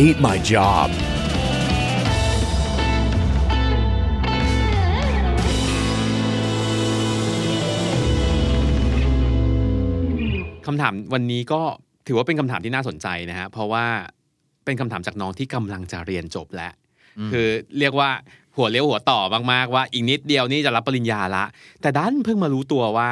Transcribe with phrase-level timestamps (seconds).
[0.00, 0.88] hate my job.
[10.66, 11.62] คำถามวันนี้ก็
[12.06, 13.86] ถือว่าเป็นคำถามที่น่าสนใจนะฮะ เพราะว่า
[14.64, 16.72] เป็นคำถามจากน้องที่กำลังจะเรียนจบแล้ว
[17.32, 17.46] คือ
[17.78, 18.10] เรียกว่า
[18.56, 19.20] หัวเลี้ยวหัวต่อ
[19.52, 21.44] มากๆว่าอีกนิดเดียวนี่จะรับปริญญาละ
[21.80, 23.10] แต่ดันเพิ่งมารู้ตัวว่า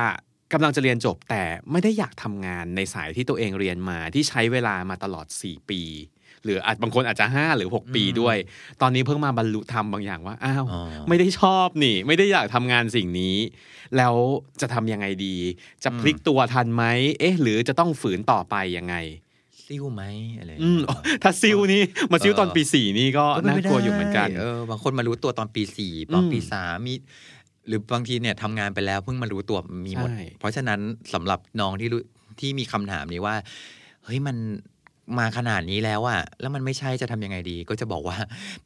[0.52, 5.82] กำลังจะเรียนจบแต่ไม่ได้อยากทำงานในสายที่ตัวเองเรียนมาที่ใช้เวลามาตลอด 4 ปี
[6.45, 8.37] หรืออาจบางคนอาจจะ 5 หรือ 6 ปีด้วย
[8.82, 13.37] ตอนนี้เพิ่งมาบรรลุธรรมบางอย่างว่าอ้าวอ๋อไม่ได้ชอบนี่ ไม่ได้อยากทำงานสิ่งนี้
[13.96, 14.15] แล้ว
[14.60, 15.37] จะทำยังไงดี
[15.85, 16.85] จะพลิกตัวทันไหม
[17.18, 18.96] เอ๊ะ หรือจะต้องฝืนต่อไปยังไง
[19.66, 20.02] ซิ่วไหม
[20.38, 20.80] อะไรอืม
[21.23, 21.82] ถ้าซิลนี่
[22.13, 26.95] มาซิลเออตอนปีสี่นี่ก็ก็เป็น่าไปกลัวอยู่เหมือนกันได้เออบางคนมารู้ตัวตอนปีสี่ตอนปีอืมสามมี
[27.68, 30.80] หรือบางทีเนี่ยทำงานไปแล้วเพิ่งมารู้ตัวมีหมดใช่เพราะฉะนั้น
[31.15, 32.02] สำหรับน้องที่รู้
[32.40, 33.37] ที่มีคำถามนี้ว่า
[34.04, 34.37] เฮ้ยมัน
[35.18, 38.16] มาขนาดนี้แล้วอะแล้วมันไม่ใช่จะทำยังไงดี ก็จะบอกว่า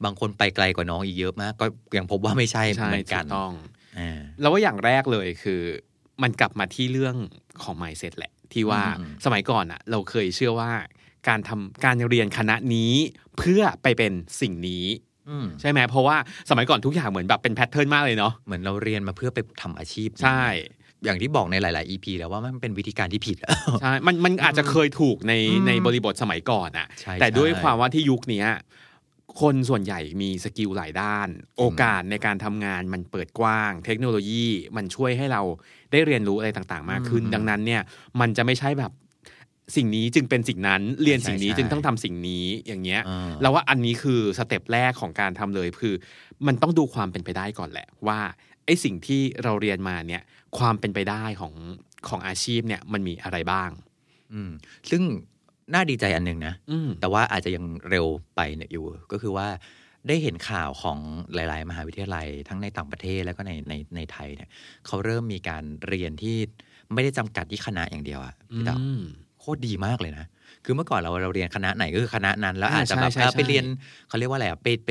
[0.05, 1.67] บางคนไปไกลกว่าน้องอีกเยอะมาก ก็
[1.97, 3.53] ยังพบว่าไม่ใช่ใช่เหมือนถูกันกต้อง
[3.99, 5.61] อ่าแล้วว่าอย่างแรกเลยคือ
[6.23, 7.17] มันกลับมาที่เรื่อง
[7.63, 10.73] ของ mindset แหละ ที่ว่าอืมสมัยก่อนอะเราเคยเชื่อว่า
[11.29, 12.93] การทำการเรียนคณะนี้
[13.39, 14.85] เพื่อไปเป็นสิ่งนี้
[15.29, 16.17] อืมใช่ไหมเพราะว่า
[16.51, 20.45] สมัยก่อนทุกอย่างเหมือนแบบเป็น pattern มากเลยเนาะเหมือนเราเรียนมาเพื่อไปทำอาชีพ ใช่
[21.07, 23.37] อย่างที่บอกในหลาย ๆ EP แล้วว่ามันเป็นวิธีการที่ผิด
[23.81, 28.49] ใช่มันมันอาจจะเคยถูกในอืมในบริบทสมัยก่อนอะใช่แต่ด้วยใช่ความว่าที่ยุคเนี้ย
[29.41, 35.43] คนส่วนใหญ่มี skill หลายด้าน โอกาสในการทำงานมันเปิดกว้าง เทคโนโลยีมันช่วยให้เรา
[35.93, 37.83] ได้เรียนรู้อะไรต่าง ๆ มากขึ้น ดังนั้นเนี่ย
[38.21, 38.93] มันจะไม่ใช่แบบ
[39.77, 45.95] สิ่งนี้จึงเป็นสิ่งนั้นเรียนสิ่งนี้จึงต้องทำสิ่งนี้อย่างเงี้ยอ่าเราว่าอันนี้คือสเต็ปแรกของการทำเลยคือ
[46.47, 48.19] มันต้องดูความเป็นไปได้ก่อนแหละ ว่า
[48.67, 50.23] ไอ้สิ่งที่เราเรียนมาเนี่ย
[50.59, 51.55] ความเป็นไปได้ของ
[52.09, 53.71] ของอาชีพเนี่ยมันมีอะไรบ้าง
[54.33, 54.51] อืม
[54.91, 55.03] ซึ่ง
[55.75, 58.07] น่าดีใจอันหนึ่งนะอืมแต่ว่าอาจจะยังเร็ว
[58.37, 59.49] ไปเนี่ยอยู่ ก็คือว่า
[60.09, 60.99] ได้เห็นข่าวของ
[61.35, 64.49] หลาย ๆ มหาวิทยาลัย ทั้งในต่างประเทศแล้วก็ในในในไทยเนี่ย
[64.87, 66.37] เขาเริ่มมีการเรียนที่
[66.95, 69.01] ไม่ได้จำกัดที่คณะอย่างเดียวอะพี่เต๋อออืม
[69.41, 70.27] โคตรดีมากเลยนะ
[70.65, 73.65] คือเมื่อก่อนเราเราเรียนคณะไหนก็คือคณะนั้น แล้วอ่าอาจจะแบบใช่ใช่เออไปใช่เรียน
[74.09, 74.89] เขาเรียกว่าอะไรอะไปไป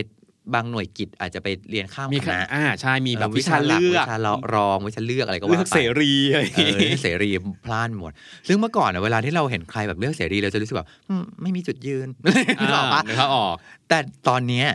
[0.53, 4.17] บางหน่วยกิจอาจจะไปเรียนข้ามมีคณะอ่าใช่มีแบบเออวิชาหลักเลือกวิชา
[4.53, 7.29] รองวิชาเลือกอะไรก็ว่าเลือกไปเสรีอะไรอย่างเอองี้เสรี
[7.66, 8.11] พล่านหมด
[8.47, 12.07] ซึ่งเมื่อก่อนอะเวลาที่เราเห็นใครแบบเลือกเสรีเราจะรู้สึกแบบอืมไม่มีจุดยืน
[12.61, 13.55] นึกออกปะนึกภาพออก
[13.89, 14.67] แต่ตอนเนี้ย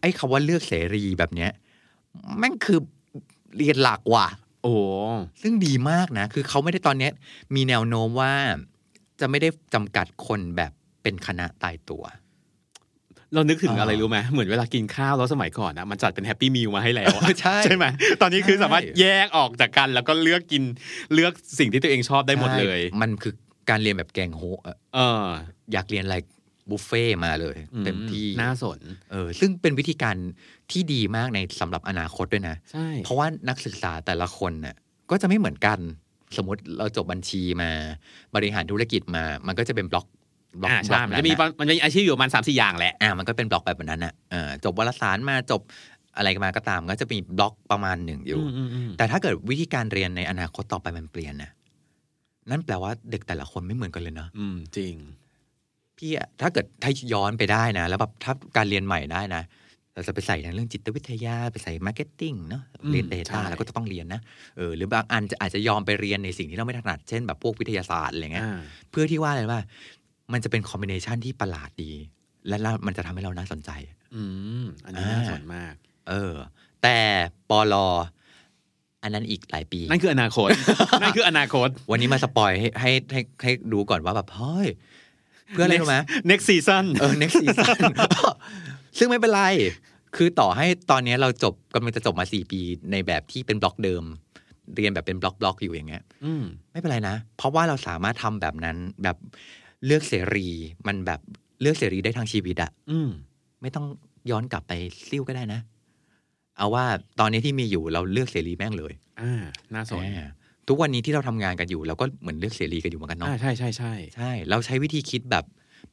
[0.00, 1.50] ไอ้คำว่าเลือกเสรีแบบเนี้ย
[2.38, 2.78] แม่งคือ
[3.56, 4.28] เรียนหลักว่ะ
[4.62, 4.74] โอ้
[5.42, 7.12] ซึ่งดีมากนะ คือเขาไม่ได้ตอนเนี้ย
[7.54, 8.32] มีแนวโน้มว่า
[9.20, 10.72] จะไม่ได้จำกัดคนแบบ
[11.02, 12.04] เป็นคณะตายตัว
[13.34, 17.86] เรานึกถึงอ่าอะไรรู้ไหมเหมือนเวลากินข้าวแล้วสมัยก่อนอะมันจัดเป็น Happy Meal มาให้แล้วอะใช่ใช่ไหม
[18.20, 20.62] ตอนนี้คือใช่สามารถแยกออกจากกัน แล้วก็เลือกกิน
[21.14, 23.34] เลือกสิ่งที่ตัวเองชอบได้หมดเลยใช่มันคือ
[23.70, 25.26] การเรียนแบบแกงโฮะอะเออ
[25.72, 26.16] อยากเรียนอะไร
[26.70, 28.78] บุฟเฟ่ต์มาเลยเต็มที่น่าสน
[29.12, 30.16] เออซึ่งเป็นวิธีการ
[30.72, 34.74] ที่ดีมากในสำหรับอนาคตด้วยนะใช่เพราะว่านักศึกษาแต่ละคนน่ะ
[35.10, 35.78] ก็จะไม่เหมือนกัน
[36.36, 37.70] สมมติเราจบบัญชีมา
[38.34, 40.06] บริหารธุรกิจมา มันก็จะเป็นบล็อก
[40.60, 45.60] บล็อกอ่าบล็ใช่อกมันนั้จะนมีน่ะมันจะมีอาชีพอยู่ประมาณสามสี่อย่างแหละอ่ามันก็เป็นบล็อกแบบนั้นน่ะเออจบวารสารมาจบ
[46.16, 51.50] อะไรมาก็ตาม ก็จะมีบล็อกประมาณหนึ่งอยู่อืมอืมแต่ถ้าเกิดวิธีการเรียนในอนาคตต่อไปมันเปลี่ยนนะ
[52.50, 54.94] นั่นแปลว่าเด็กแต่ละคนไม่เหมือนกันเลยนะอืม จริง
[55.98, 59.42] พี่อะถ้าเกิดถ้าย้อนไปได้นะ แล้วแบบถ้าการเรียนใหม่ได้นะ
[59.94, 64.20] เราจะไปใส่ในเรื่องจิตวิทยาไปใส่ marketing เนาะเรียนอืม data ใช่แล้วก็จะต้องเรียนนะ
[64.56, 68.60] เออหรือบางอันจะอาจจะยอมไปเรียนในสิ่งที่เราไม่ถนัดเช่นแบบพวกวิทยาศาสตร์อะไรเงี้ยอ่า
[68.90, 69.60] เพื่อที่ว่าอะไรว่า
[70.32, 71.92] มันจะเป็น combination ที่ประหลาดดี
[72.48, 73.70] และแล้วมันจะทำให้เราน่าสนใจ
[74.14, 74.22] อื
[74.62, 75.74] ม อันนี้น่าอ่าสนมาก
[76.08, 76.34] เออ
[76.82, 76.98] แต่
[77.50, 77.88] ปอลอ
[79.02, 80.48] อันนั้นอีกหลายปี นั่นคืออนาคต
[81.02, 84.68] นั่นคืออนาคต วันนี้มา spoil ให้ให้ให้ให้ดูก่อนว่าแบบเฮ้ย
[85.50, 85.96] เพื่ออะไรรู้ไหม
[86.30, 87.78] next season เออ next season
[88.98, 89.42] ซึ่งไม่เป็นไร
[90.16, 92.60] คือต่อให้ตอนนี้เราจบกำลังจะจบมาสี่ปี
[92.92, 94.04] ในแบบที่เป็นบล็อกเดิม
[94.74, 99.16] เรียนแบบเป็นบล็อกบล็อกอยู่อย่างเงี้ยอืมไม่เป็นไรนะ เพราะว่าเราสามารถทำแบบนั้นแบบ
[99.86, 100.48] เลือกเสรี
[100.86, 101.20] มันแบบ
[101.60, 103.10] เลือกเสรีได้ทั้งชีวิตอะอืม
[103.62, 103.86] ไม่ต้อง
[104.30, 104.72] ย้อนกลับไป
[105.08, 105.60] ซิ่วก็ได้นะ
[106.56, 106.84] เอาว่า
[107.20, 109.42] ตอนนี้ที่มีอยู่เราเลือกเสรีแม่งเลยอ่า
[109.74, 110.28] น่าสนอ่า
[110.68, 115.44] ทุกวันนี้ที่เราทำงานกันอยู่เราก็เหมือนเลือกเสรีกันอยู่เหมือนกันเนาะอ่าใช่ใช่ใช่ใช่เราใช้วิธีคิดแบบ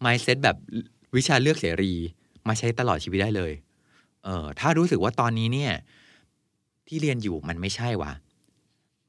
[0.05, 0.57] mindset แบบ
[1.15, 1.93] วิชาเลือกเสรี
[2.47, 3.51] มาใช้ตลอดชีวิตได้เลย
[4.23, 5.71] เออถ้ารู้สึกว่าตอนนี้เนี่ย
[6.87, 8.11] ที่เรียนอยู่มันไม่ใช่วะ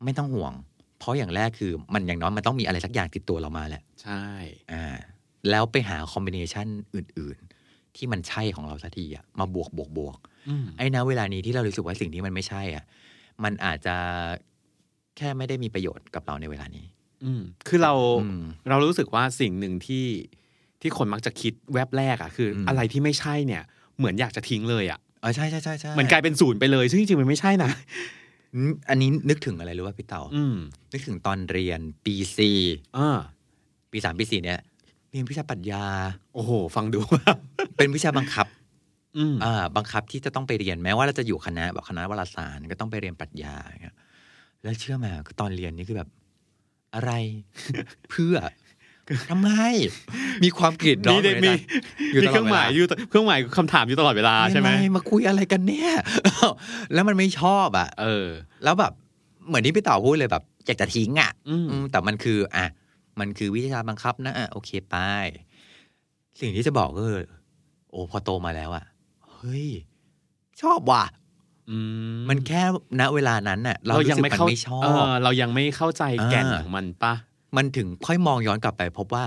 [0.05, 0.53] ไม่ต้องห่วง
[1.01, 4.25] เพราะอย่างแรกคือมันอย่างน้อยมันต้องมีอะไรสักอย่างติดตัวเรามาแหละ ใช่
[4.73, 4.85] อ่า
[5.51, 10.19] แล้วไปหาคอมบิเนชันอื่น ๆ ที่มันใช่ของเราสักทีอะมาบวกบวกบวก
[10.49, 12.85] อืมไอ้นะเวลานี้ที่เรารู้สึกว่าสิ่งที่มันไม่ใช่อะ
[13.45, 13.97] มันอาจจะ
[15.17, 16.87] แค่ไม่ได้มีประโยชน์กับเราในเวลานี้
[17.25, 17.93] อืมคือเรา
[18.23, 20.07] อืมเรารู้สึกว่าสิ่งหนึ่งที่
[20.81, 23.63] ที่คนมักจะคิดแวบแรกอะคืออมอะไรที่ไม่ใช่เนี่ย
[23.99, 27.71] เหมือนอยากจะทิ้งเลยอะเออใช่ใช่ใช่ใช่เหมือนกลายเป็นศูนย์ไปเลย ซึ่งจริงๆมันไม่ใช่นะ
[28.55, 30.57] อืมอันนี้นึกถึงอะไรรู้ป่ะพี่เต่าอืม
[30.93, 32.59] นึกถึงตอนเรียนปีสี่
[32.97, 33.19] อ่า
[33.93, 34.61] ปีสามปีสี่เนี่ย
[35.11, 35.85] เรียนวิชาปรัชญา
[36.35, 37.01] โอ้โห ฟังดู
[37.77, 38.47] เป็นวิชาบังคับ
[39.17, 43.97] อืมอ่าบังคับที่จะต้องไปเรียนแม้ว่าเราจะอยู่คณะแบบคณะวารสารก็ต้องไปเรียนปรัชญาอย่างเงี้ย
[44.63, 46.09] แล้วเชื่อไหมคือตอนเรียนนี่คือแบบ
[46.95, 47.13] อะไร
[48.11, 48.35] เพื่อ
[49.31, 49.51] ทำไม
[50.45, 51.51] มีความกรีดร้อมีงเดอยู่ในมีใจ
[52.13, 55.93] อยู่ตลอดมีเครื่องหมายเวลาอยู่เครื่องหมายคำถามอยู่ตลอดเวลาใช่ไหมยังงมาคุยอะไรกันเนี่ย
[56.93, 58.27] แล้วมันไม่ชอบอะ เออ
[58.65, 58.93] แล้วแบบ
[59.49, 62.67] เหมือนที่พี่เต่อพูดเลยแบบอยากจะทิ้งอะอืมอืมแต่มันคือ อะ
[63.21, 64.97] มันคือวิชาบังคับนะอะโอเคไป
[66.41, 67.21] สิ่งที่จะบอกก็คือ
[67.91, 68.85] โอ้พอโตมาแล้วอะ
[69.33, 69.67] เฮ้ย
[70.63, 71.05] ชอบว่ะ
[71.71, 71.79] อื
[72.29, 72.63] มันแค่
[73.01, 77.15] ณเวลานั้นน่ะ เราเรารู้ยังสึกไม่มันเข้าไม่ชอเอบอเรายังไม่เข้าใจแก่นอ่าของมันปะ
[77.57, 79.25] มันถึงค่อยมองย้อนกลับไป พบว่า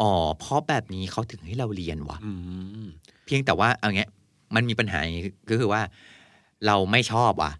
[0.00, 2.32] อ๋อเพราะแบบนี้เขาถึงให้เราเรียนว่ะอื
[2.84, 2.88] ม
[3.26, 4.10] เพียงแต่ว่าเอาเงี้ย
[4.54, 5.82] มันมีปัญหาอย่างงี้ก็คือว่า
[6.66, 7.52] เราไม่ชอบว่ะ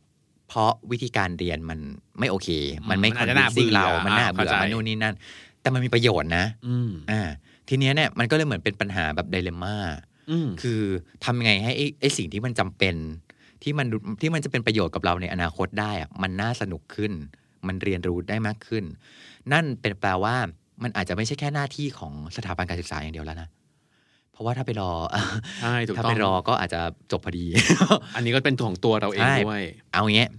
[0.48, 1.78] เพราะวิธีการเรียนมัน
[2.18, 2.48] ไม่โอเค
[2.90, 5.14] มันไม่มันคออาจนจะวิน่านซิ่งเบื่อเรา มันน่าอ่าเบื่อเข้าใจมันนู่นนี่นั่น
[5.60, 7.22] แต่มันมีประโยชน์นะอืมอ่า
[7.68, 9.76] ทีเนี้ยเนี่ยมันก็เลยเหมือนเป็นปัญหาแบบไดเลม่า
[10.30, 10.80] อืมคือ
[11.24, 12.94] ทำยังไงให้ไอ้ไอ้สิ่งที่มันจำเป็น
[13.62, 13.86] ที่มัน
[14.20, 17.12] ที่มันจะเป็นประโยชน์กับเราในอนาคตได้อะมันน่าสนุกขึ้น
[17.68, 18.84] มันเรียนรู้ได้มากขึ้น
[19.52, 20.36] นั่นเป็นแปลว่า
[20.82, 23.48] มันอาจจะไม่ใช่แค่หน้าที่ของสถาบันการศึกษาอย่างเดียวแล้วนะ
[24.32, 24.92] เพราะว่าถ้าไปรอ
[25.62, 26.80] ใช่ถูกถ้าต้อไปงรอก็อาจจะ
[27.10, 27.44] จบพอดี
[28.16, 30.30] อันนี้ก็เป็นของตัวเราเองใช่ด้วย เอาเงี้ย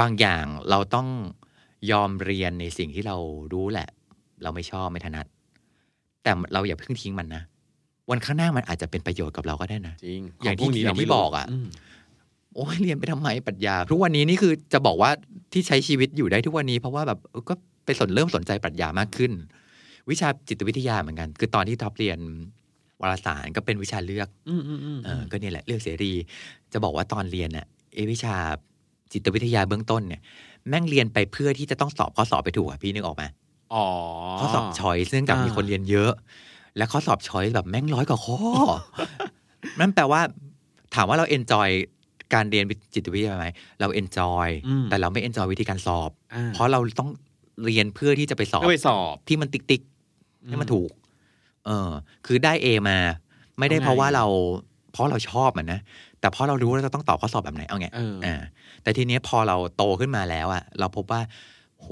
[0.00, 1.08] บางอย่างเราต้อง
[1.90, 3.16] ยอมเรียนในสิ่งที่เรา
[3.52, 3.88] รู้แหละ
[4.42, 5.26] เราไม่ชอบไม่ถนัด
[6.22, 7.42] แต่เราอย่าเพิ่งทิ้งมันนะ
[8.10, 11.66] วันข้างหน้ามันอาจจะเป็นประโยชน์กับเราก็ได้นะจริงอย่างที่ขพวนี้อย่างที่เราไม่รู้บอกอะม
[12.54, 15.10] โอ้ยเรียนไปทำไมปรัชญา ทุกวันนี้นี่คือจะบอกว่า
[15.52, 17.54] ที่ใช้ชีวิตอยู่ได้ทุกวันนี้ เพราะว่าแบบเออก็
[17.84, 19.32] ไปสนเริ่มสนใจปรัชญามากขึ้น
[20.10, 22.18] วิชาจิตวิทยาเหมือนกัน คือตอนที่ท็อปเรียน
[23.00, 26.12] วารสารก็เป็นวิชาเลือกอืมอืมอืมเออก็เนี่ยแหละเลือกเสรี
[26.72, 28.36] จะบอกว่าตอนเรียนน่ะเอวิชา
[29.12, 30.20] จิตวิทยาเบื้องต้นเนี่ย
[30.68, 33.24] แม่งเรียนไปเพื่อที่จะต้องสอบข้อสอบไปถูกอะพี่นึกออกไหม
[33.74, 33.84] อ๋อ
[34.40, 36.12] ข้อสอบชอยเนื่องจากอ่ามีมีคนเรียนเยอะ
[36.76, 38.38] และข้อสอบชอยแบบแม่งร้อยกว่าข้อ
[39.80, 40.20] นั่นแปลว่า
[40.94, 41.68] ถามว่าเรา enjoy
[42.34, 42.64] การเรียน
[42.94, 43.46] จิตวิทยาไหม
[43.80, 47.10] เรา enjoy อืมแต่เราไม่ enjoy วิธีการสอบอ่าเพราะเราต้อง
[47.64, 50.90] เรียนเพื่อที่จะไปสอบก็ไปสอบที่มันติ๊กติ๊กๆให้มันถูก
[51.66, 51.90] เออ
[52.26, 52.98] คือได้ A มา
[53.58, 54.26] ไม่ได้เอาไงเพราะว่าเรา
[54.92, 55.80] เพราะเราชอบมันนะ
[56.20, 58.34] แต่เพราะเรารู้ว่าเราจะต้องตอบข้อสอบแบบไหนเอาไงเอออ่า
[58.82, 61.20] แต่ทีเนี้ยพอเราโตขึ้นมาแล้วอะเราพบว่า
[61.78, 61.88] โห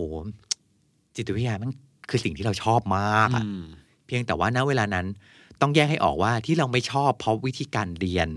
[1.16, 1.72] จิตวิทยามัน
[2.10, 3.64] คือสิ่งที่เราชอบมากอะอืม
[4.06, 5.06] เพียงแต่ว่าณเวลานั้น
[5.60, 8.28] ต้องแยกให้ออกว่าที่เราไม่ชอบเพราะวิธีการเรียน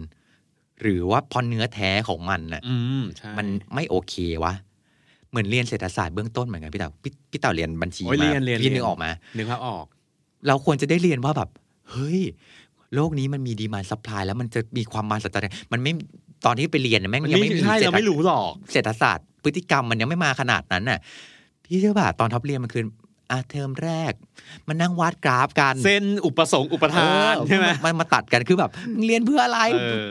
[0.81, 4.53] หรือว่าเพราะเนื้อแท้ของมันน่ะอืมใช่มันไม่โอเควะ
[5.29, 9.85] เหมือนเรียนเศรษฐศาสตร์เบื้องต้นเหมือนกันพี่เต่าพี่พี่เต่าเรียนบัญชีโอ้ยมาเรียนเรียนพี่เรีนึกออกมานึกภาพออก
[10.47, 11.49] เราควรจะได้เรียนว่าแบบ
[11.91, 12.21] เฮ้ย
[12.95, 15.91] โลกนี้มันมี demand supply แล้วมันจะมีความมหัศจรรย์มันไม่
[16.45, 20.99] ตอนที่ไปเรียนเนี่ยแม่งมันยังไม่ไม่มีใช่เศรษเราไม่รู้หรอกเศรษฐศาสตร์พฤติกรรมมันยังไม่มาขนาดนั้นน่ะ
[21.65, 22.83] พี่เชื่อป่ะตอนท็อปเรียนมันคือ
[23.31, 24.13] อะเทอมแรก
[24.67, 30.09] มันนั่งวาดกราฟกัน เส้นอุปสงค์อุปทานเออใช่ไหมมันมาตัดกันคือแบบมึงเรียนเพื่ออะไรเออ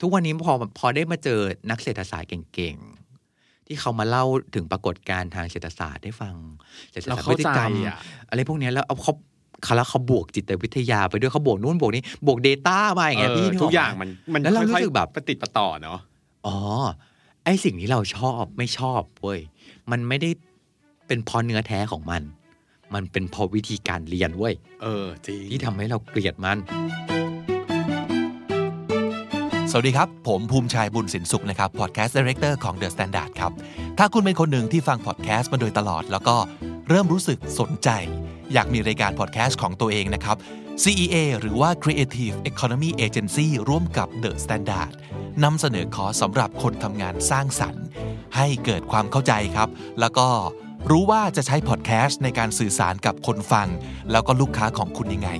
[0.00, 4.24] ทุกวันนี้พอพอได้มาเจอนักเศรษฐศาสตร์เก่งๆ ที่เขามาเล่า
[4.54, 6.34] ถึงปรากฏการณ์ทางเศรษฐศาสตร์ให้ฟัง
[6.90, 7.96] เศรษฐศาเราสตร์พเข้าฤติใจกรรมอะ
[8.28, 9.12] อะไรพวกเนี้ยแล้วเอาเขา
[9.64, 15.98] เขาแล้วเขาบวกจิตวิทยาไปด้วยเขาบวกนู่นบวกนี้บวก Data มาอย่างเงี้ยเออพี่นึทุกไหอย่างมันมันแล้วเรารู้ค่อยๆสึกแบบปฏิดประต่อเนาะ
[16.46, 16.56] อ๋อ
[17.44, 19.40] ไอสิ่งที่เราชอบไม่ชอบเว้ย
[19.90, 20.30] มันไม่ได้
[21.06, 22.22] เป็นเพราะเนื้อแท้ของมัน
[22.94, 27.25] มันเป็นเพราะวิธีการเรียนเว้ยเออจริงที่ทำให้เราเกลียดมันส
[29.76, 33.52] วัสดีครับ ผมภูมิชัยบุญสินสุขนะครับพอดแคสต์ director ของ The Standard ครับ
[33.98, 36.36] ถ้าคุณเป็นคนหนึ่งที่ฟังพอดแคสต์มาโดยตลอด แล้วก็
[36.88, 37.88] เริ่มรู้สึกสนใจ
[38.52, 40.36] อยากมีรายการพอดแคสต์ของตัวเองนะครับ
[40.82, 44.90] CEA หรือว่า Creative Economy Agency ร่วมกับ The Standard
[45.44, 47.84] นำเสนอคอร์สสำหรับคนทำงานสร้างสรรค์
[48.36, 49.68] ให้เกิดความเข้าใจครับ
[50.00, 50.28] แล้วก็
[50.92, 53.68] รู้ว่าจะใช้พอดแคสต์ในการสื่อสารกับคนฟัง
[54.10, 55.30] แล้วก็ลูกค้าของคุณยังไง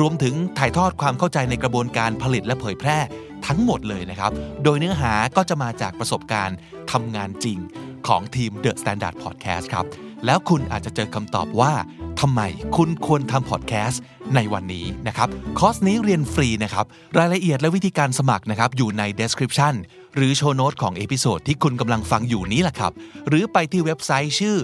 [0.00, 2.98] รวมถึงถ่ายทอดความเข้าใจในกระบวนการผลิตและเผยแพร่
[3.46, 4.32] ทั้งหมดเลยนะครับ
[4.64, 6.56] โดยเนื้อหาก็จะมาจากประสบการณ์
[6.92, 7.58] ทำงานจริง
[8.06, 9.84] ของทีม The Standard Podcast ครับ
[10.26, 11.72] แล้วคุณอาจจะเจอคำตอบว่า
[12.20, 12.40] ทำไม
[12.76, 14.02] คุณควรทำพอดแคสต์
[14.34, 16.86] ในวันนี้นะครับ คอร์สนี้เรียนฟรีนะครับ
[17.18, 19.74] รายละเอียดและวิธีการสมัครนะครับอยู่ใน description
[20.14, 22.92] หรือ show note ของ episode ที่คุณกำลังฟังอยู่นี้แหละครับ
[23.28, 24.56] หรือไปที่เว็บไซต์ชื่อ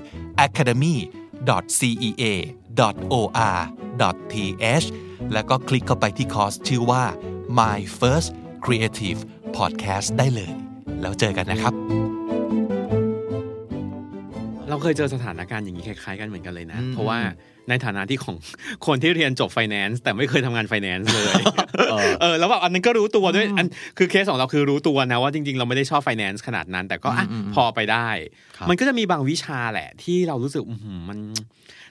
[0.47, 0.97] academy
[1.79, 2.25] cea
[3.13, 3.27] or
[4.33, 4.87] th
[5.33, 7.05] แล้วก็คลิกเข้าไปที่คอร์สชื่อว่า
[7.59, 8.29] my first
[8.65, 9.21] creative
[9.57, 10.51] podcast ได้เลย
[11.01, 12.10] แล้วเจอกันนะครับ
[14.81, 17.19] เราเคยเจอสถานการณ์อย่างนี้คล้ายๆกันเหมือนกันเลยนะอืมเพราะว่า
[17.69, 18.37] ในฐานะที่ของ
[18.87, 21.35] คนที่เรียนจบไฟแนนซ์แต่ไม่เคยทำงานไฟแนนซ์เลย
[21.91, 23.67] เออเออแล้วแบบอันนั้นก็รู้ตัวด้วยอัน
[23.99, 28.09] คือเคสของเราคือรู้ตัวนะว่าจริงๆ เราไม่ได้ชอบไฟแนนซ์ขนาดนั้น แต่ก็อะอืมอืมพอไปได้
[28.57, 31.19] ครับมันก็จะมีบางวิชาแหละ ที่เรารู้สึกอื้อหือมัน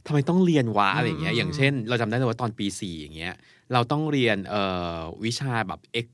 [0.07, 3.33] ทำไมต้องเรียนวะอะไรอย่างเงี้ยอืมอย่างเช่น เราจำได้เลยว่าตอนปีสี่อย่างเงี้ย
[3.73, 4.63] เราต้องเรียนเอ่
[4.95, 6.07] อวิชาแบบ X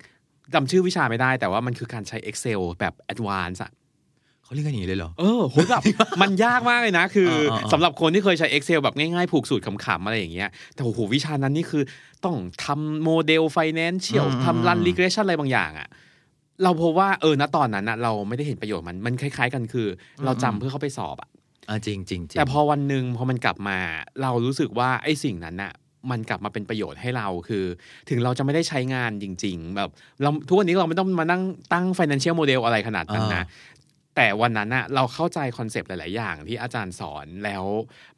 [0.53, 3.72] จำชื่อวิชาไม่ได้ แต่ว่ามันคือการใช้ Excel แบบ Advanced อะ
[4.45, 5.83] เขาเรียกกันอย่างนี้เลยเหรอ เออโหแบบ
[6.21, 11.83] มันยากมากเลยนะ คือเออเออสำหรับคนที่เคยใช้ Excel แบบง่ายๆ ผูกสูตรขำๆ อะไรอย่างเงี้ย แต่โอ้โหวิชานั้นนี่คือ
[12.25, 15.87] ต้องทำ model financial อืมทำ run regression อะไรบางอย่างอะ
[16.63, 19.87] เราพบว่าเออณตอนนั้นอะเราไม่ได้เห็นประโยชน์มันมันคล้าย ๆ กันคือ
[20.25, 21.29] เราจำเพื่อเข้าไปสอบอะ
[21.69, 23.77] อ่าจริงจริงจริงแต่พอวันหนึ่งพอมันกลับมา
[24.21, 25.73] เรารู้สึกว่าไอ้สิ่งนั้นน่ะ
[26.11, 27.65] มันกลับมาเป็นประโยชน์ให้เราคือ
[28.09, 29.89] ถึงเราจะไม่ได้ใช้งานจริง ๆ แบบ
[30.21, 31.41] เราทุกวันนี้เราไม่ต้องมานั่ง
[31.73, 33.43] ตั้ง financial model อะไรขนาดนั้นนะ
[34.15, 37.65] แต่วันนั้นน่ะเราเข้าใจคอนเซปต์หลาย ๆ อย่างที่อาจารย์สอนแล้ว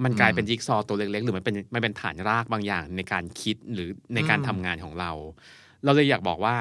[0.03, 5.11] มันกลายเป็นจิ๊กซอว์ตัวเล็ก ๆ หรือมันเป็นมันเป็นฐานรากบางอย่างในการคิดหรือในการอืมทำงานของเรา
[5.83, 6.55] เราเลยอยากบอกว่า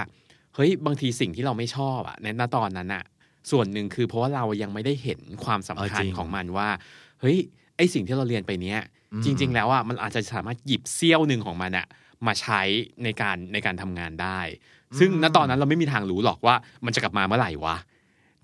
[0.55, 3.05] เฮ้ยบางทีสิ่งที่เราไม่ชอบอะในณตอนนั้นอะ
[3.51, 6.69] ส่วนหนึ่งคือเพราะว่าเรายังไม่ได้เห็นความสำคัญเออจริงของมันว่า
[7.21, 7.37] เฮ้ย
[7.77, 8.81] ไอสิ่งที่เราเรียนไปเนี้ย
[9.13, 11.87] อืมจริง ๆ แล้วอะมันอาจจะสามารถหยิบเสี้ยวหนึ่งของมันอะ
[12.27, 12.61] มาใช้
[13.05, 14.41] ในการในการทำงานได้
[14.99, 17.77] ซึ่งณตอนนั้นเราไม่มีทางรู้หรอกว่ามันจะกลับมาเมื่อไหร่วะ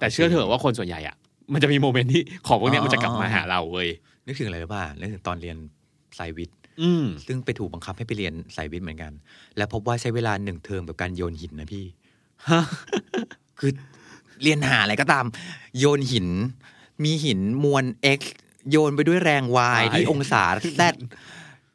[0.02, 1.16] แต่เชื่อเถอะว่าคนส่วนใหญ่อะ
[1.52, 3.88] มันจะมีโมเมนต์ที่ของพวกเนี้ยมันจะกลับมาหาเราเว้ย
[4.26, 5.56] นึกถึงอะไรหรือเปล่านึกถึงตอนเรียน
[6.18, 9.12] สายวิทย์อืมซึ่งไปถูกบังคับให้ไปเรียนสายวิทย์เหมือนกัน
[9.56, 11.84] และพบว่าใช้เวลาหนึ่งเทอมกับการโยนหินนะพี่
[13.58, 13.70] คือ
[14.42, 15.24] เรียนหาอะไรก็ตาม
[15.78, 16.28] โยนหิน
[17.04, 17.84] มีหินมวล
[18.18, 18.20] x
[18.70, 19.42] โยนไปด้วยแรง
[19.80, 20.44] y ที่องศา
[20.80, 20.82] z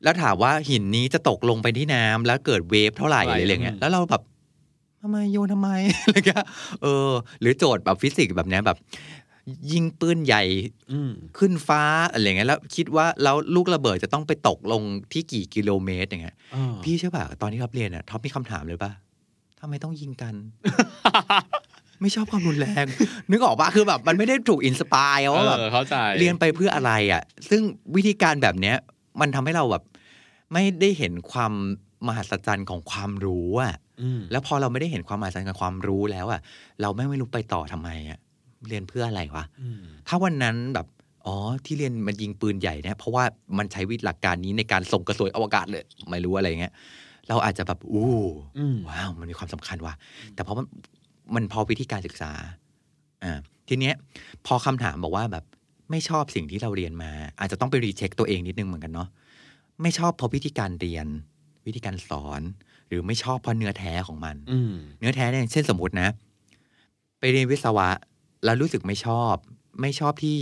[0.03, 4.23] แล้วถามว่าหินนี้จะตกลงไปที่น้ำแล้วเกิด wave เท่าไหร่ไหร่อะไรอย่างเงี้ยอืมแล้วเราแบบ
[5.01, 5.69] ทำไมโยนทำไม
[6.03, 6.45] อะไรเงี้ย
[6.81, 7.11] เออ
[7.41, 8.77] หรือโจทย์แบบฟิสิกส์แบบเนี้ยแบบ
[9.71, 10.43] ยิงปืนใหญ่
[10.91, 14.81] อืมขึ้นฟ้าอะไรอย่างเงี้ยแล้วคิดว่าแล้วลูกระเบิดจะต้องไปตกลง
[15.13, 16.35] ที่กี่กิโลเมตรอย่างเงี้ย
[16.83, 18.91] พี่เชื่อป่ะตอนที่ท็อปเรียนอะท็อปมีคำถามเลยป่ะ
[19.59, 20.33] ทำไมต้องยิงกัน
[22.01, 22.85] ไม่ชอบความรุนแรง
[23.31, 27.61] นึกออกป่ะคือแบบมันไม่ได้ถูกอินสปายเอว่าแบบอเข้าใจเรียนไปเพื่ออะไรอะ ซึ่ง
[27.95, 28.77] วิธีการแบบเนี้ย
[29.21, 29.83] มันทำให้เราแบบ
[30.53, 31.53] ไม่ได้เห็นความ
[32.07, 33.86] มหัศจรรย์ของความรู้อะอืม
[34.31, 36.41] แล้วพอเราไม่ได้เห็นความมหัศจรรย์ของความรู้แล้วอะ
[36.81, 38.19] เราไม่งไม่รู้ไปต่อทำไมอะ
[38.67, 40.87] เรียนเพื่ออะไรวะอืมถ้าวันนั้นแบบ
[41.25, 41.35] อ๋อ
[41.65, 43.23] ที่เรียนมันยิงปืนใหญ่เนี่ยเพราะว่า
[43.57, 46.73] มันใช้วิธีหลักการนี้ในการส่งกระสวยอวกาศเลย ไม่รู้อะไรเงี้ย
[47.29, 48.11] เราอาจจะแบบอู้
[48.57, 49.93] อืมว้าวมันมีความสำคัญว่ะ
[50.33, 50.67] แต่เพราะมัน
[51.35, 52.31] มันพอวิธีการศึกษา
[53.23, 53.95] อ่าทีเนี้ย
[54.45, 55.43] พอคำถามบอกว่าแบบ
[55.91, 59.09] ไม่ชอบสิ่งที่เราเรียนมา อาจจะต้องไปรีเช็คตัวเองนิดนึงเหมือนกันเนาะ
[59.81, 61.07] ไม่ชอบเพราะวิธีการเรียน
[61.67, 62.41] วิธีการสอน
[62.87, 66.09] หรือไม่ชอบเพราะเนื้อแท้ของมันอืมเนื้อแท้เนี่ยเช่นสมมตินะ
[67.19, 67.89] ไปเรียนวิศวะ
[68.45, 69.35] แล้วรู้สึกไม่ชอบ
[69.81, 70.37] ไม่ชอบที่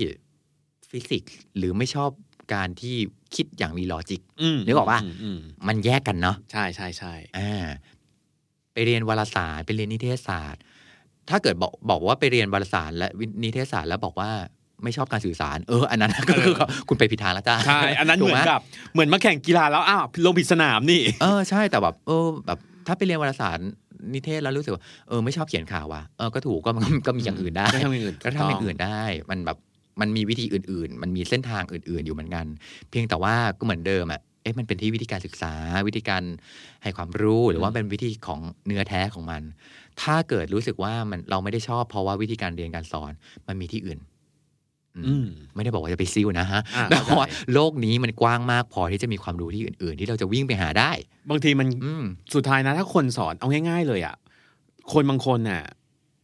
[0.89, 2.09] ฟิสิกส์หรือไม่ชอบ
[2.53, 2.95] การที่
[3.35, 7.65] คิดอย่างมี logic อืมนึกออกปะมอืมมันแยกกันเนาะใช่ใช่ใช่อ่า
[8.73, 10.61] ไปเรียนวารสารไปเรียนนิเทศศาสตร์
[11.29, 14.31] ถ้าเกิดบอกบอกว่าไปเรียนวารสารและวินิเทศศาสตร์แล้วบอกว่า
[14.85, 16.55] ไม่ชอบการสื่อสาร เออ อันนั้นก็คือ
[16.89, 18.61] คุณไปผิดทางแล้วจ้าใช่อันนั้นถูก เหมือนกับ
[18.93, 23.59] เหมือนมาแข่งกีฬาแล้วอ้าวลงผิดสนามนี่ เออใช่แต่แบบเออแบบถ้าไปเรียนวารสาร
[24.13, 29.57] นิเทศแล้วรู้สึกว่าเออไม่ชอบเขียนข่าวว่ะเออก็ถูกก็มันก็มีอย่างอื่นได้ก็ทำอย่างอื่นก็ทำอย่างอื่นได้ มันแบบ
[30.01, 32.45] มันมีวิธีอื่น ๆ มันมีเส้นทางอื่น ๆ อยู่เหมือนกัน
[32.89, 35.53] เพียงแต่ว่าก็เหมือนเดิมอะเอ๊ะมันเป็นที่วิธีการศึกษา
[35.87, 36.23] วิธีการ
[36.83, 39.41] ให้ความรู้หรือว่าเป็นวิธีของเนื้อแท้ของมัน
[40.01, 43.11] ถ้าเกิดรู้สึกว่ามันเราไม่ได้ชอบเพราะว่าวิธีการเรียนการสอน
[43.47, 44.14] มันมีที่อื่นอืมอืม
[45.55, 50.91] ไม่ได้บอกว่าจะไปซิ่วนะฮะอ่าแต่เข้าใจว่าโลกนี้มันกว้างมากพอที่จะมีความรู้ที่อื่น ๆ ที่เราจะวิ่งไปหาได้
[51.29, 52.03] บางทีมันอืม
[52.35, 54.15] สุดท้ายนะ ถ้าคนสอนเอาง่าย ๆ เลยอะ
[54.93, 55.61] คนบางคนน่ะ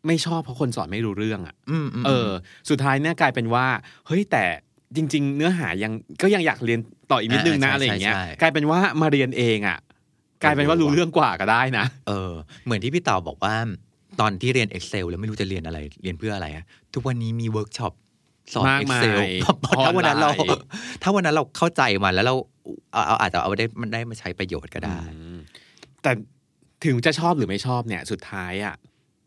[0.08, 2.30] ไม่ชอบเพราะคนสอนไม่รู้เรื่องอะอืมมเออ
[2.70, 3.66] สุดท้ายเนี่ยกลายเป็นว่า
[4.08, 4.44] เฮ้ยแต่
[4.96, 6.80] จริง ๆ เนื้อหายังก็ยังอยากเรียน
[7.12, 9.80] ต่ออีกนิดนึงนะอ่าใช่อะไรอย่างเงี้ยใช่ใช่กลายเป็นว่ามาเรียนเองอะ
[10.44, 12.32] กลายเป็นว่ารู้เรื่องกว่าก็ได้นะ เออ
[12.66, 13.56] เหมือนที่พี่เต่าบอกว่า
[14.20, 17.94] ตอนที่เรียน Excel แล้วไม่รู้จะเรียนอะไร เรียนเพื่ออะไรอะทุกวันนี้มีเวิร์กช็อป
[18.53, 19.19] สอนมากมาย Excel
[19.86, 20.65] ถ้าวันนั้นเราออนไลน์
[21.03, 22.36] ถ้าวันนั้นเราเข้าใจมันแล้วเรา
[22.93, 25.39] เอาเอาอาจจะเอาได้มันได้มาใช้ประโยชน์ก็ได้อืม
[26.01, 26.12] แต่
[26.86, 28.75] ถึงจะชอบหรือไม่ชอบเนี่ย สุดท้ายอะ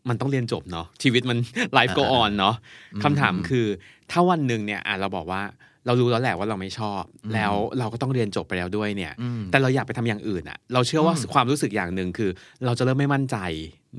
[0.09, 1.37] มันต้องเรียนจบเนาะชีวิตมัน
[1.73, 2.55] ไลฟ์ go on เนาะ
[2.93, 3.65] อืมคำถามคือ
[4.11, 5.41] ถ้าวันหนึ่งเนี่ยอะเราบอกว่า
[5.85, 12.29] เรารู้แล้วแหละว่าเราไม่ชอบอืมแล้วเราก็ต้องเรียนจบไปแล้วด้วยเนี่ยอืมแต่เราอยากไปทำอย่างอื่นอะเราเชื่อว่าอืมความรู้สึกอย่างหนึ่งคือ
[12.65, 13.37] เราจะเริ่มไม่มั่นใจ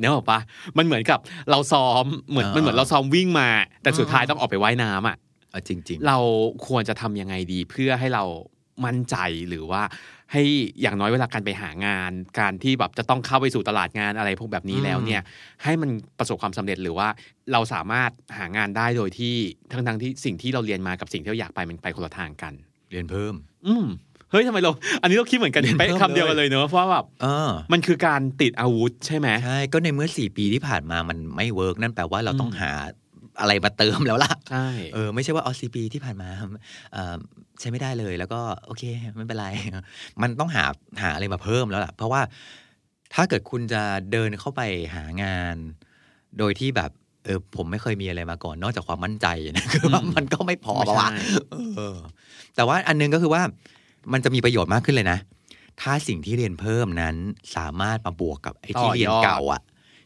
[0.00, 0.40] เนกอะปะ
[0.78, 1.19] มันเหมือนกับ
[1.50, 3.49] เราซ้อมเหมือนอ่ามัมันเหมือนเราซ้อมวิ่งมา
[3.83, 5.16] แต่สุดท้ายอืมต้องออกไปว่ายน้ำอะ
[5.50, 6.19] เอาจริง ๆ เรา
[6.66, 8.25] ควรจะทำยังไงดีเพื่อให้เรา
[8.85, 9.16] มั่นใจ
[9.49, 9.83] หรือว่า
[10.33, 10.42] ให้
[10.80, 15.23] อย่างน้อยเวลาการไปหางาน การที่แบบจะต้องเข้าไปสู่ตลาดงานอะไรพวกแบบนี้แล้วเนี่ย
[15.64, 17.09] ให้มันประสบความสำเร็จหรือว่า
[17.52, 19.35] เราสามารถหางานได้โดยที่
[19.73, 22.52] ทั้งทั้งๆที่สิ่งที่เราเรียนมากับสิ่งที่เราอยากไปมันไปคนละทางกัน
[22.90, 23.35] เรียนเพิ่ม
[23.66, 23.87] อืม
[24.30, 24.71] เฮ้ยทำไมเรา
[25.02, 32.73] อันนี้เราคิดเหมือนกันเรียนไปะเพิ่มคำเดียวกันเลยเนอะเพราะว่าแบบเออมันคือการติดอาวุธใช่ไหมใช่ก็ในเมื่อสี่ปีที่ผ่านมามันไม่ work นั่นแปลว่าเราต้องอืมหา
[33.40, 36.28] อะไรมาเติมแล้วล่ะใช่เออไม่ใช่ว่าเอาสี่ปีที่ผ่านมา
[36.93, 37.16] เอ่อ
[37.61, 38.83] ใช้ไม่ได้เลยแล้วก็โอเค
[39.16, 39.47] ไม่เป็นไร
[40.23, 40.64] มันต้องหา
[41.02, 42.21] หาอะไรมาเพิ่มแล้วล่ะ เพราะว่า
[43.14, 44.62] ถ้าเกิดคุณจะเดินเข้าไป
[44.95, 45.57] หางาน
[46.38, 46.90] โดยที่แบบ
[47.25, 49.26] เออผมไม่เคยมีอะไรมาก่อน นอกจากความมั่นใจ
[49.57, 51.16] นะคือว่ามันก็ไม่พอไม่ปะวะใช่
[51.76, 51.99] เออ
[52.57, 53.43] แต่ว่าอันหนึงก็คือว่า
[54.12, 55.19] มันจะมีประโยชน์มากขึ้นเลยนะ
[55.81, 57.16] ถ้าสิ่งที่เรียนเพิ่มนั้น
[57.57, 59.62] สามารถมาบวกกับไอ้ที่เรียนเก่าอะ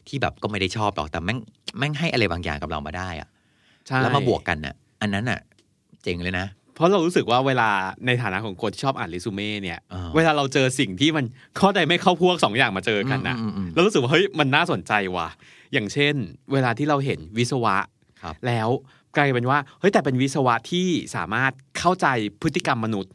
[0.07, 1.39] ที่แบบก็ไม่ได้ชอบหรอกแต่แม่ง
[1.77, 3.27] แม่งให้อะไรบางอย่างกับเรามาได้อะ
[3.87, 5.39] ใช่แล้วมาบวกกันน่ะ อันนั้นน่ะ
[6.03, 7.69] เจ๋งเลยนะเพราะเรารู้สึกว่าเวลา
[8.05, 11.25] ในฐานะของคนที่ชอบอ่านเรซูเม่เนี่ยอ่าเวลาเราเจอสิ่งที่มัน
[11.59, 15.27] ข้อใดไม่เข้าพวกสองอย่างมาเจอกันนะอืมอืมอืมเรารู้สึกว่าเฮ้ยมันน่าสนใจว่ะ
[15.73, 16.13] อย่างเช่น
[16.53, 17.75] เวลาที่เราเห็นวิศวะ
[18.21, 18.69] ครับแล้ว
[19.15, 22.07] กลายเป็นว่าเฮ้ยแต่เป็นวิศวะที่สามารถเข้าใจ
[22.41, 23.11] พฤติกรรมมนุษย์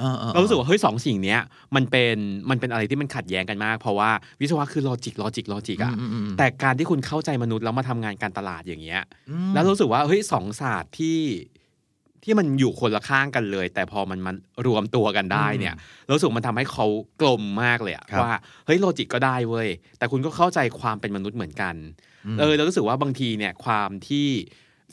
[0.00, 1.40] เออออเรารู้สึกว่าเฮ้ยสองสิ่งเนี้ย
[1.76, 2.16] มันเป็น
[2.50, 11.20] มันเป็นอะไรที่มันขัดแย้งกันมาก เพราะว่าวิศวะคือ logic logic logic อะมมอืมแต่การที่คุณเข้าใจมนุษย์แล้วมาทำงานการตลาดอย่างเงี้ยอืมแล้วรู้สึกว่าเฮ้ยสองศาสตร์ที่
[12.24, 16.86] ที่มันอยู่คนละข้างกันเลย แต่พอมันมันรวมตัวกันได้เนี่ยเรารู้สึกมันทำให้เขา
[17.20, 18.32] กลมมากเลยอะครับว่า
[18.66, 21.74] เฮ้ย logic ก็ได้เว้ยแต่คุณก็เข้าใจความเป็นมนุษย์เหมือนกัน
[22.34, 24.28] มเออเรารู้สึกว่าบางทีเนี่ยความที่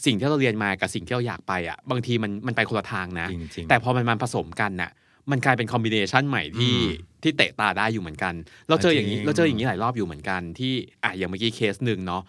[0.06, 4.92] สิ่งที่เราเรียนมากับสิ่งที่เราอยากไปอะบางทีมันมันไปคนละทางนะจริงๆแต่พอมันมาผสมกันน่ะ
[5.32, 8.34] มันกลายเป็น combination ใหม่ที่อืมที่เตะตาได้อยู่เหมือนกัน
[8.70, 10.74] เราเจออย่างนี้จริงเราเจออย่างนี้หลายรอบอยู่เหมือนกันที่
[11.04, 12.22] อะอย่างเมื่อกี้เคสหนึ่งเนาะ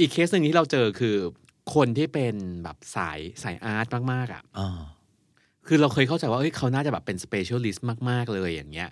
[0.00, 1.16] อีกเคสหนึ่งที่เราเจอคือ
[1.74, 4.80] คนที่เป็นแบบสายสาย art มากๆอะอ่า
[5.66, 8.88] คือเราเคยเข้าใจว่าเอ้ยเขาน่าจะแบบเป็น specialist มาก ๆ เลยอย่างเงี้ย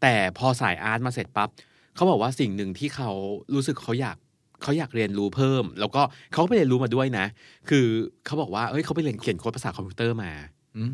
[0.00, 1.48] แต่พอสาย art มาเสร็จปั๊บ
[1.94, 3.10] เขาบอกว่าสิ่งหนึ่งที่เขา
[3.54, 4.16] รู้สึกเขาอยาก
[4.62, 7.26] เขาอยากเรียนรู้เพิ่ม แล้วก็เขาก็ไปเรียนรู้มาด้วยนะ
[7.68, 7.86] คือ
[8.26, 10.32] เขาบอกว่าเอ้ยเขาไปเรียนเขียนโค้ดภาษาคอมพิวเตอร์มา
[10.76, 10.92] อืม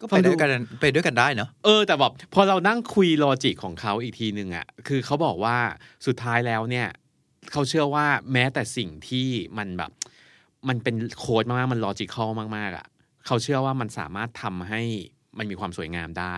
[0.00, 0.48] ก็ไปด้วยกัน
[0.80, 5.56] ไปด้วยกันได้เนาะเออแต่แบบพอเรานั่งคุย logic ของเขาอีกทีหนึ่งอะคือเขาบอกว่า
[6.06, 6.88] สุดท้ายแล้วเนี่ย
[7.52, 9.90] เขาเชื่อว่าแม้แต่สิ่งที่มันแบบ
[10.68, 12.86] มันเป็นโค้ดมากๆ มัน logical มากๆอะ
[13.26, 14.82] เขาเชื่อว่ามันสามารถทำให้
[15.38, 16.36] มันมีความสวยงามได้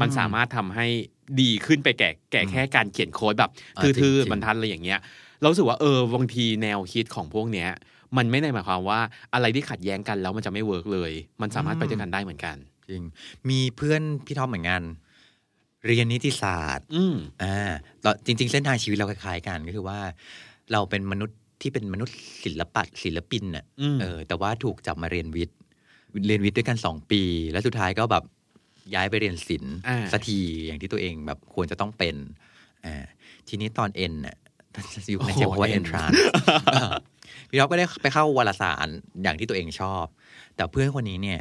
[0.00, 0.86] มันสามารถทำให้
[1.40, 5.00] ดีขึ้นไปแก่แก่แค่การเขียนโค้ดแบบอ่าทื่อจริงๆบรรทัดอะไรอย่างเงี้ย
[5.40, 7.70] เรารู้สึกว่าเออบางทีแนวคิดของพวกเนี้ย
[8.16, 9.00] มันไม่ได้หมายความว่า
[9.34, 12.56] อะไรที่ขัดแย้งกันแล้วมันจะไม่ work เลย มันสามารถไปด้วยกันได้เหมือนกัน
[12.90, 13.04] จริง
[13.50, 14.82] มีเพื่อนพี่ทอมเหมือนกัน
[15.86, 17.56] เรียนนิติศาสตร์อืมอ่า
[18.04, 19.98] ตอนจริง ๆ เส้นทางชีวิตเราคล้ายๆกันก็คือว่า
[20.72, 25.56] เราเป็นมนุษย์ที่เป็นมนุษย์ศิลปะศิลปินน่ะอืมเออ แต่ว่าถูกจับมาเรียนวิทย์
[26.26, 28.24] เรียนวิทย์ด้วยกันสองปี แล้วสุดท้ายก็แบบ
[28.94, 32.14] ย้ายไปเรียนศิลป์อ่าสักทีอย่างที่ตัวเองแบบควรจะต้องเป็น
[32.84, 33.04] อ่า
[33.48, 34.36] ทีนี้ตอนเอ็นน่ะ
[35.14, 36.10] ยุคนั้นใช้คำว่าโอ้โหเอ็นทราน
[37.48, 38.88] พี่ท็อปก็ได้ไปเข้าวารสาร
[39.22, 40.04] อย่างที่ตัวเองชอบ
[40.56, 41.40] แต่เพื่อนคนนี้เนี่ย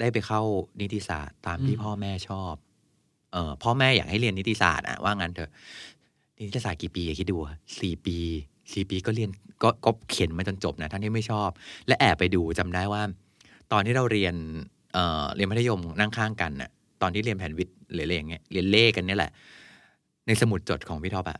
[0.00, 0.42] ได้ไปเข้า
[0.80, 2.54] นิติศาสตร์ตามที่อืมพ่อแม่ชอบ
[3.32, 5.50] เออพ่อแม่อยากให้เรียนนิติศาสตร์อะว่างั้นเถอะ
[6.38, 8.16] นิติศาสตร์กี่ปีอะคิดดูอะสี่ปี
[8.72, 9.30] สี่ปีก็เรียน
[9.62, 11.48] ก็ก็เขียนมาจนจบนะท่านที่ไม่ชอบ
[11.86, 13.02] และแอบไปดูจำได้ว่า
[13.72, 14.34] ตอนที่เราเรียน
[14.92, 16.70] เอ่อเรียนมัธยมนั่งข้างกันน่ะ
[17.02, 19.32] ตอนที่เรียนแผนวิทย์หรืออะไรอย่างเงี้ยเรียนเลขกันเนี่ยแหละ
[20.26, 21.38] ในสมุดจดของพี่ท็อปอะ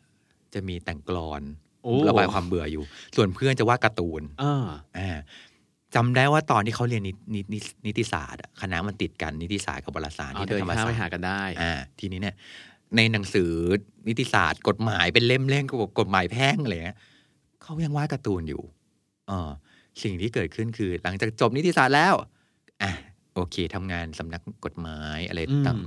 [0.55, 1.43] จะมีแต่งกลอน
[1.85, 2.85] โอ้ระบายความเบื่ออยู่
[3.17, 4.67] ส่วนเพื่อนจะวาดการ์ตูนอ่า
[4.99, 5.19] อ่า
[5.95, 12.35] จำได้ว่าตอนที่เขาเรียนนินินินิติศาสตร์อะคณะมันติดกันนิติศาสตร์กับวารสารเอาที่เดินธรรมข้ามศาสไปตร์หากันได้อ่าทีนี้เนี่ย
[12.97, 13.51] ในหนังสือ
[14.09, 16.99] นิติศาสตร์กฎหมายเป็นเล่มเล่งกับกฎหมายแพ่งอะไรเงี้ย
[17.63, 18.63] เขายังวาดการ์ตูนอยู่
[19.29, 19.51] เออ
[20.03, 22.15] สิ่งที่เกิดขึ้นคือ หลังจากจบนิติศาสตร์แล้ว
[22.83, 22.93] อะ
[23.35, 25.79] โอเคทำงานสำนักกฎหมายอะไรอืมตาม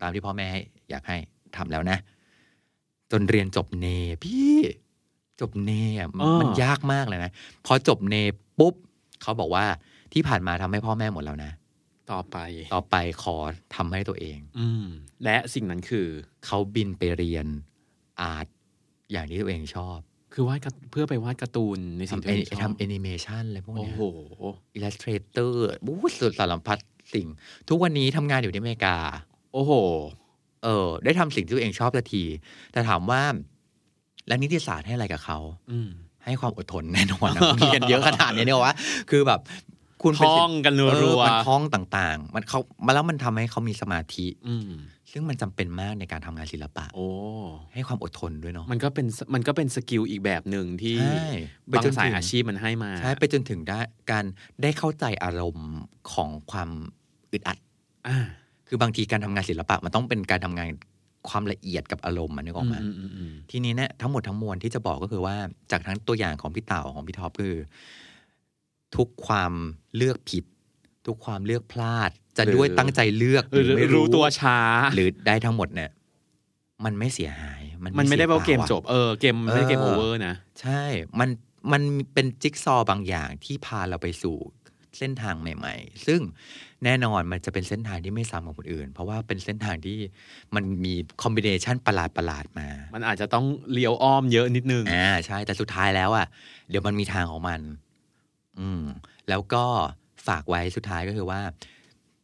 [0.00, 1.16] ตามที่พ่อแม่ให้อยากให้
[1.56, 1.98] ทำแล้วนะ
[3.16, 3.86] จนเรียนจบเน
[4.24, 4.58] พี่
[5.40, 7.30] จบเนอะมันมันยากมากเลยนะ
[7.66, 8.14] พอจบเน
[8.58, 8.74] ปุ๊บ
[9.22, 9.64] เขาบอกว่า
[10.12, 11.52] ที่ผ่านมาทำให้พ่อแม่หมดแล้วนะ
[12.12, 12.36] ต่อไป
[12.74, 13.36] ต่อไปขอ
[13.74, 14.84] ทำให้ตัวเอง อืม
[15.24, 16.06] และสิ่งนั้นคือ
[16.46, 17.46] เขาบินไปเรียน
[18.20, 18.46] อาร์ต
[19.12, 19.98] อย่างที่ตัวเองชอบ
[20.34, 24.02] คือวาดการ์เพื่อไปวาดการ์ตูนในสิ่งทำที่ตัวเองชอบทำแอนิเมชันอะไรพวกโอ้เนี้ยโห
[24.74, 26.78] อิลลัสเทรเตอร์บู๊สุดสารพัด
[27.14, 27.26] สิ่ง
[27.68, 28.96] ทุกวันนี้ทำงานอยู่ที่อเมริกา
[29.52, 29.72] โอ้โห
[30.64, 32.24] เออได้ทำสิ่งที่ตัวเองชอบสักที
[32.72, 33.22] แต่ถามว่า
[34.28, 35.38] แล้วนิติศาสตร์ให้อะไรกับเขา
[35.72, 35.90] อืม
[36.24, 38.74] ให้ความอดทนแน่นอนนะมีกันเยอะขนาดนี้เนี่ยว่า
[39.10, 39.40] คือแบบ
[40.02, 44.70] คุณเป็นท่องกันเอรัอวมันท่องต่างๆ มันเขามาแล้วมันทำให้เขามีสมาธิๆอืม
[45.12, 47.08] ซึ่งมันจำเป็นมากในการทำงานศิลปะ โอ้
[47.74, 51.26] ให้ความอดทนด้วยเนาะมันก็เป็นมันก็เป็น skill อีกแบบหนึ่งที่ใช่
[51.68, 53.78] ไปบางจนสายถึงอาชีพมันให้มาใช่ไปจนถึงได้
[54.10, 54.24] การ
[54.62, 55.70] ได้เข้าใจอารมณ์
[56.12, 56.70] ของความ
[57.32, 57.58] อึดอัด
[58.08, 58.18] อ่า
[58.68, 60.68] คือบางทีการทำงานศิลปะมันต้องเป็นการทำงาน
[61.28, 65.36] ความละเอียดกับอารมณ์มันนึกออกไหมอืมอืมอืมทีนี้เนี่ยทั้งหมดทั้งมวลที่จะบอกก็คือว่า
[65.70, 67.56] จากทั้งตัวอย่างของพี่เต่าของพี่ท็อปคือ
[68.96, 69.52] ทุกความ
[69.96, 70.44] เลือกผิด
[71.06, 74.58] ทุกความเลือกพลาด จะด้วยตั้งใจเลือกเออหรือไม่รู้ตัวช้า
[74.94, 75.90] หรือได้ทั้งหมดเนี่ย
[76.84, 80.82] มันไม่เสียหาย มันมันไม่ได้แปลว่าเกมสียจปล่บเออเกมไม่ได้ game over นะใช่
[81.20, 81.28] มัน
[81.72, 84.36] มันเป็นจิ๊กซอว์บางอย่างที่พาเราไปสู่
[84.98, 86.20] เส้นทางใหม่ ๆ ซึ่ง
[86.84, 89.98] แน่นอนมันจะเป็นเส้นทางที่ไม่ซ้ำกับคนอื่น เพราะว่าเป็นเส้นทางที่
[90.54, 91.94] มันมี combination ประ
[92.26, 96.26] หลาดๆมา มันอาจจะต้องเลี้ยวอ้อมเยอะนิดนึงอ่าใช่ แต่สุดท้ายแล้วอะ
[96.68, 97.60] เดี๋ยวมันมีทางของมัน
[98.60, 98.82] อืม
[99.28, 99.64] แล้วก็
[100.28, 101.40] ฝากไว้สุดท้ายก็คือว่า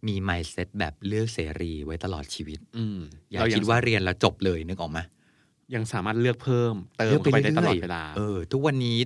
[0.09, 2.99] มี mindset แบบเลือกเสรีไว้ตลอดชีวิต อืม
[3.31, 4.99] อย่าเรคิดว่าเรียนแล้วจบเลยนึกออกไหม
[5.75, 8.99] ยังสามารถเลือกเพิ่ม เติมเลือกเข้าไปได้ตลอดรื่ยๆเวลา เออ ทุกวันนี้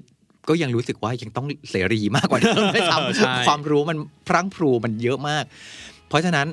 [0.48, 5.44] ก็ยังรู้สึกว่ายังต้องเสรีมากกว่าเดิมไม่ใช่ซ้ำความรู้มันพรังพรูมันเยอะมาก
[6.08, 6.46] เพราะฉะนั้น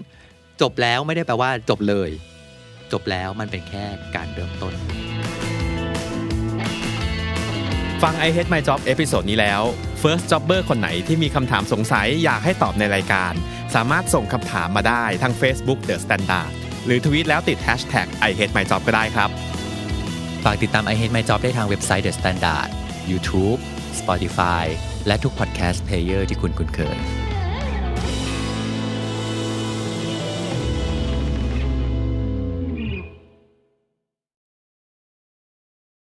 [0.61, 2.09] จบแล้วไม่ได้แปลว่าจบเลย
[2.91, 4.73] จบแล้วมันเป็นแค่การเริ่มต้น
[8.03, 9.61] ฟัง I Hate My Job episode นี้แล้ว
[10.01, 13.33] First Jobber คนไหนที่มีคำถามสงสัยอยากให้ตอบในรายการ
[13.75, 16.51] สามารถส่งคำถามมาได้ทาง Facebook The Standard
[16.85, 19.29] หรือทวีตแล้วติด Hashtag I Hate My Job ก็ได้ครับ
[20.43, 22.69] ฝากติดตาม I Hate My Job ได้ทางเว็บไซต์ The Standard
[23.11, 23.59] YouTube
[23.99, 24.65] Spotify
[25.07, 27.20] และทุก podcast player ที่คุณคุ้นเคย